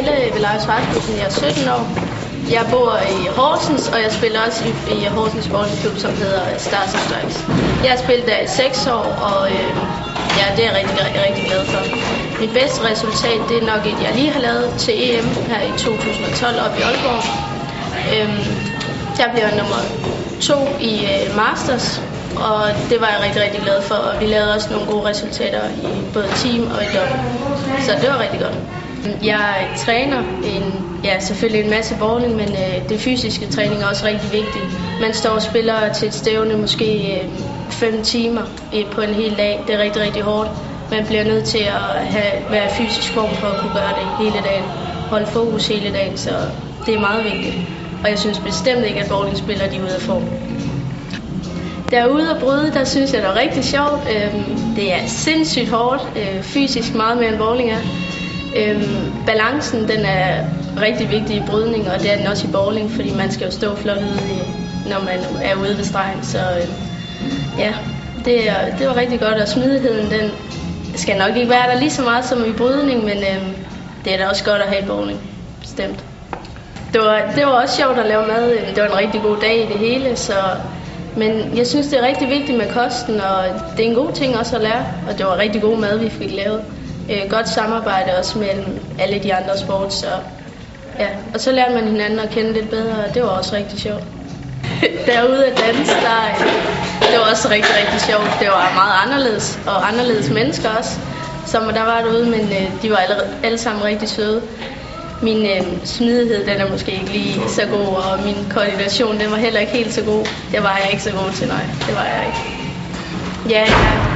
Pernille 0.00 0.34
ved 0.34 0.44
Rasmussen. 0.44 1.14
Jeg 1.20 1.26
er 1.26 1.30
17 1.30 1.68
år. 1.76 1.84
Jeg 2.56 2.64
bor 2.70 2.92
i 3.16 3.18
Horsens, 3.38 3.84
og 3.94 3.98
jeg 4.04 4.12
spiller 4.18 4.40
også 4.46 4.60
i, 4.68 4.72
i 4.96 5.04
Horsens 5.16 5.44
Sportsklub, 5.44 5.96
som 6.04 6.12
hedder 6.22 6.42
Stars 6.58 6.92
and 6.96 7.02
Strikes. 7.08 7.36
Jeg 7.84 7.90
har 7.94 8.00
spillet 8.04 8.26
der 8.30 8.38
i 8.46 8.46
6 8.46 8.86
år, 8.86 9.06
og 9.28 9.40
øh, 9.56 9.70
ja, 10.38 10.46
det 10.56 10.62
er 10.64 10.68
jeg 10.70 10.76
rigtig, 10.80 10.96
rigtig, 11.04 11.20
rigtig 11.28 11.44
glad 11.50 11.62
for. 11.72 11.80
Mit 12.40 12.52
bedste 12.60 12.78
resultat, 12.90 13.40
det 13.48 13.56
er 13.62 13.66
nok 13.72 13.82
et, 13.90 13.98
jeg 14.06 14.12
lige 14.20 14.30
har 14.36 14.40
lavet 14.48 14.66
til 14.84 14.94
EM 15.06 15.26
her 15.50 15.60
i 15.70 15.72
2012 15.78 16.56
op 16.66 16.74
i 16.78 16.82
Aalborg. 16.88 17.22
Øhm, 18.14 18.42
der 19.18 19.26
blev 19.32 19.42
jeg 19.48 19.54
nummer 19.60 19.80
to 20.48 20.58
i 20.90 20.92
øh, 21.12 21.24
Masters, 21.40 21.86
og 22.48 22.60
det 22.90 22.98
var 23.02 23.08
jeg 23.14 23.20
rigtig, 23.26 23.40
rigtig 23.46 23.60
glad 23.66 23.82
for. 23.82 23.94
Og 23.94 24.20
vi 24.20 24.26
lavede 24.26 24.54
også 24.56 24.68
nogle 24.74 24.86
gode 24.92 25.04
resultater 25.10 25.62
i 25.88 25.90
både 26.14 26.28
team 26.42 26.62
og 26.74 26.80
i 26.86 26.88
double. 26.94 27.20
Så 27.86 27.92
det 28.02 28.08
var 28.12 28.18
rigtig 28.26 28.40
godt. 28.46 28.58
Jeg 29.24 29.68
træner 29.76 30.18
en, 30.44 31.00
ja, 31.04 31.20
selvfølgelig 31.20 31.64
en 31.64 31.70
masse 31.70 31.96
bowling, 31.98 32.36
men 32.36 32.48
øh, 32.48 32.88
det 32.88 33.00
fysiske 33.00 33.46
træning 33.46 33.82
er 33.82 33.86
også 33.86 34.06
rigtig 34.06 34.32
vigtigt. 34.32 34.64
Man 35.00 35.14
står 35.14 35.30
og 35.30 35.42
spiller 35.42 35.92
til 35.92 36.08
et 36.08 36.14
stævne 36.14 36.56
måske 36.56 37.22
5 37.70 37.94
øh, 37.94 38.02
timer 38.02 38.42
øh, 38.74 38.86
på 38.92 39.00
en 39.00 39.14
hel 39.14 39.36
dag. 39.36 39.64
Det 39.66 39.74
er 39.74 39.78
rigtig, 39.78 40.02
rigtig 40.02 40.22
hårdt. 40.22 40.50
Man 40.90 41.06
bliver 41.06 41.24
nødt 41.24 41.44
til 41.44 41.58
at 41.58 42.04
have, 42.04 42.32
være 42.50 42.70
fysisk 42.70 43.12
form 43.12 43.34
for 43.34 43.46
at 43.46 43.60
kunne 43.60 43.74
gøre 43.74 43.92
det 44.00 44.24
hele 44.24 44.44
dagen. 44.44 44.64
Holde 45.10 45.26
fokus 45.26 45.68
hele 45.68 45.92
dagen, 45.92 46.16
så 46.16 46.30
det 46.86 46.94
er 46.94 47.00
meget 47.00 47.24
vigtigt. 47.24 47.54
Og 48.04 48.10
jeg 48.10 48.18
synes 48.18 48.38
bestemt 48.38 48.84
ikke, 48.84 49.00
at 49.00 49.08
bowlingspillere 49.08 49.70
de 49.70 49.76
er 49.76 49.82
ude 49.82 49.94
af 49.94 50.00
form. 50.00 50.22
Derude 51.90 52.30
at 52.30 52.40
bryde, 52.42 52.72
der 52.72 52.84
synes 52.84 53.12
jeg, 53.12 53.22
det 53.22 53.28
er 53.30 53.36
rigtig 53.36 53.64
sjovt. 53.64 54.08
Øhm, 54.16 54.74
det 54.76 54.94
er 54.94 55.06
sindssygt 55.06 55.68
hårdt, 55.68 56.02
øh, 56.16 56.42
fysisk 56.42 56.94
meget 56.94 57.18
mere 57.18 57.28
end 57.28 57.38
bowling 57.38 57.70
er. 57.70 57.80
Øhm, 58.56 59.12
balancen 59.26 59.88
den 59.88 60.04
er 60.04 60.44
rigtig 60.80 61.10
vigtig 61.10 61.36
i 61.36 61.42
brydning, 61.46 61.90
og 61.90 62.00
det 62.00 62.12
er 62.12 62.16
den 62.16 62.26
også 62.26 62.46
i 62.46 62.50
bowling, 62.50 62.90
fordi 62.90 63.14
man 63.14 63.30
skal 63.30 63.44
jo 63.44 63.50
stå 63.50 63.76
flot 63.76 63.98
ude, 63.98 64.42
når 64.86 64.98
man 65.00 65.18
er 65.42 65.54
ude 65.54 65.76
ved 65.76 65.84
stregen. 65.84 66.22
Så 66.22 66.38
øhm, 66.38 66.72
ja, 67.58 67.74
det, 68.24 68.48
er, 68.48 68.76
det 68.78 68.86
var 68.86 68.96
rigtig 68.96 69.20
godt, 69.20 69.34
og 69.34 69.48
smidigheden 69.48 70.10
den 70.10 70.30
skal 70.94 71.18
nok 71.18 71.36
ikke 71.36 71.50
være 71.50 71.72
der 71.72 71.78
lige 71.78 71.90
så 71.90 72.02
meget 72.02 72.24
som 72.24 72.44
i 72.44 72.52
brydning, 72.52 73.04
men 73.04 73.16
øhm, 73.16 73.54
det 74.04 74.14
er 74.14 74.18
da 74.18 74.28
også 74.28 74.44
godt 74.44 74.62
at 74.62 74.68
have 74.68 74.82
i 74.82 74.86
bowling, 74.86 75.20
bestemt. 75.60 76.04
Det 76.92 77.00
var, 77.00 77.22
det 77.36 77.46
var 77.46 77.52
også 77.52 77.76
sjovt 77.76 77.98
at 77.98 78.06
lave 78.06 78.26
mad. 78.26 78.52
Øhm, 78.52 78.74
det 78.74 78.82
var 78.82 78.88
en 78.88 78.98
rigtig 78.98 79.22
god 79.22 79.36
dag 79.36 79.56
i 79.64 79.72
det 79.72 79.78
hele, 79.78 80.16
så 80.16 80.34
men 81.16 81.56
jeg 81.56 81.66
synes, 81.66 81.86
det 81.86 81.98
er 81.98 82.06
rigtig 82.06 82.28
vigtigt 82.28 82.58
med 82.58 82.66
kosten, 82.72 83.20
og 83.20 83.44
det 83.76 83.84
er 83.84 83.88
en 83.88 83.94
god 83.94 84.12
ting 84.12 84.38
også 84.38 84.56
at 84.56 84.62
lære, 84.62 84.84
og 85.08 85.18
det 85.18 85.26
var 85.26 85.38
rigtig 85.38 85.62
god 85.62 85.78
mad, 85.78 85.98
vi 85.98 86.08
fik 86.10 86.32
lavet 86.32 86.62
øh, 87.10 87.30
godt 87.30 87.48
samarbejde 87.48 88.18
også 88.18 88.38
mellem 88.38 88.80
alle 88.98 89.18
de 89.22 89.34
andre 89.34 89.58
sports. 89.58 89.96
Så, 89.96 90.06
ja. 90.98 91.08
Og 91.34 91.40
så 91.40 91.52
lærte 91.52 91.74
man 91.74 91.84
hinanden 91.84 92.18
at 92.18 92.30
kende 92.30 92.52
lidt 92.52 92.70
bedre, 92.70 93.04
og 93.08 93.14
det 93.14 93.22
var 93.22 93.28
også 93.28 93.56
rigtig 93.56 93.80
sjovt. 93.80 94.02
Derude 95.06 95.46
at 95.46 95.62
danse, 95.66 95.92
der, 95.92 96.20
øh, 96.40 97.10
det 97.10 97.18
var 97.18 97.30
også 97.30 97.48
rigtig, 97.50 97.74
rigtig 97.80 98.00
sjovt. 98.00 98.30
Det 98.40 98.48
var 98.48 98.72
meget 98.74 98.94
anderledes, 99.04 99.58
og 99.66 99.88
anderledes 99.88 100.30
mennesker 100.30 100.68
også, 100.78 100.98
som 101.46 101.62
der 101.62 101.82
var 101.82 102.00
derude, 102.00 102.26
men 102.26 102.40
øh, 102.40 102.82
de 102.82 102.90
var 102.90 102.96
alle, 102.96 103.16
alle 103.42 103.58
sammen 103.58 103.84
rigtig 103.84 104.08
søde. 104.08 104.42
Min 105.22 105.46
øh, 105.46 105.62
smidighed, 105.84 106.46
den 106.46 106.60
er 106.60 106.70
måske 106.70 106.92
ikke 106.92 107.12
lige 107.12 107.40
så 107.48 107.62
god, 107.66 107.86
og 107.86 108.18
min 108.24 108.36
koordination, 108.50 109.20
den 109.20 109.30
var 109.30 109.36
heller 109.36 109.60
ikke 109.60 109.72
helt 109.72 109.94
så 109.94 110.02
god. 110.02 110.26
Det 110.52 110.62
var 110.62 110.80
jeg 110.82 110.90
ikke 110.92 111.02
så 111.02 111.10
god 111.10 111.32
til, 111.34 111.48
nej. 111.48 111.64
Det 111.86 111.94
var 111.94 112.04
jeg 112.04 112.24
ikke. 112.26 112.69
Ja, 113.48 113.64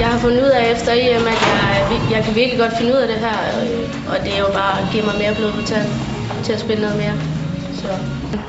jeg, 0.00 0.08
har 0.08 0.18
fundet 0.18 0.42
ud 0.42 0.48
af 0.48 0.72
efter 0.72 0.92
EM, 0.92 1.26
at 1.26 1.40
jeg, 1.90 2.00
jeg 2.10 2.24
kan 2.24 2.34
virkelig 2.34 2.58
godt 2.58 2.76
finde 2.78 2.92
ud 2.92 2.98
af 2.98 3.08
det 3.08 3.16
her, 3.16 3.38
øh, 3.62 3.90
og, 4.10 4.24
det 4.24 4.34
er 4.34 4.38
jo 4.38 4.52
bare 4.52 4.80
at 4.80 4.86
give 4.92 5.04
mig 5.04 5.14
mere 5.18 5.34
blod 5.34 5.52
på 5.52 5.62
tanden 5.62 5.92
til 6.44 6.52
at 6.52 6.60
spille 6.60 6.82
noget 6.82 6.96
mere. 6.96 7.14
Så. 7.74 7.88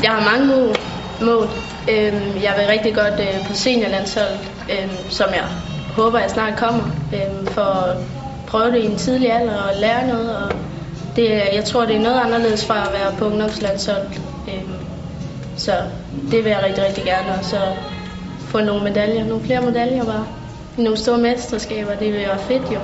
Jeg 0.03 0.11
har 0.11 0.31
mange 0.31 0.45
mål. 0.47 0.75
mål. 1.21 1.47
Øhm, 1.91 2.31
jeg 2.43 2.53
vil 2.57 2.67
rigtig 2.69 2.95
godt 2.95 3.19
øh, 3.19 3.47
på 3.47 3.53
seniorlandsholdet, 3.53 4.39
øhm, 4.69 5.09
som 5.09 5.27
jeg 5.29 5.43
håber, 5.95 6.19
jeg 6.19 6.29
snart 6.29 6.55
kommer, 6.57 6.83
øhm, 7.13 7.47
for 7.47 7.61
at 7.61 7.97
prøve 8.47 8.71
det 8.71 8.77
i 8.83 8.85
en 8.85 8.97
tidlig 8.97 9.33
alder 9.33 9.57
og 9.57 9.71
lære 9.81 10.07
noget. 10.07 10.37
Og 10.37 10.51
det, 11.15 11.29
jeg 11.53 11.63
tror, 11.65 11.85
det 11.85 11.95
er 11.95 11.99
noget 11.99 12.21
anderledes 12.25 12.65
fra 12.65 12.87
at 12.87 12.93
være 12.93 13.11
på 13.17 13.25
ungdomslandsholdet. 13.25 14.21
Øhm, 14.47 14.73
så 15.57 15.71
det 16.31 16.43
vil 16.43 16.49
jeg 16.49 16.63
rigtig, 16.65 16.83
rigtig 16.83 17.03
gerne, 17.03 17.39
og 17.39 17.45
så 17.45 17.57
få 18.39 18.59
nogle 18.59 18.83
medaljer, 18.83 19.25
nogle 19.25 19.45
flere 19.45 19.61
medaljer 19.61 20.05
bare 20.05 20.25
nogle 20.83 20.97
store 20.97 21.17
mesterskaber. 21.17 21.95
Det 21.95 22.13
vil 22.13 22.19
være 22.19 22.39
fedt 22.39 22.71
jo. 22.71 22.79